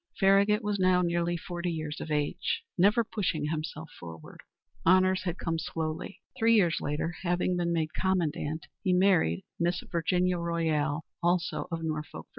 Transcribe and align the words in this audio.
Farragut 0.19 0.63
was 0.63 0.79
now 0.79 1.03
nearly 1.03 1.37
forty 1.37 1.69
years 1.69 2.01
of 2.01 2.09
age; 2.09 2.63
never 2.75 3.03
pushing 3.03 3.45
himself 3.45 3.91
forward, 3.99 4.41
honors 4.83 5.25
had 5.25 5.37
come 5.37 5.59
slowly. 5.59 6.21
Three 6.39 6.55
years 6.55 6.77
later, 6.81 7.17
having 7.21 7.55
been 7.55 7.71
made 7.71 7.93
commandant, 7.93 8.65
he 8.83 8.93
married 8.93 9.45
Miss 9.59 9.81
Virginia 9.91 10.39
Royall, 10.39 11.05
also 11.21 11.67
of 11.71 11.83
Norfolk, 11.83 12.25
Va. 12.25 12.29